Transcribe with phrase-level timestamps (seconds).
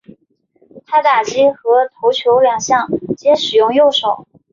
[0.87, 4.25] 他打击和投球两项皆使用右手。